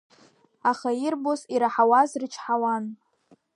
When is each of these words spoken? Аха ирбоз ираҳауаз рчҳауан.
Аха 0.71 0.89
ирбоз 1.05 1.41
ираҳауаз 1.53 2.11
рчҳауан. 2.21 2.85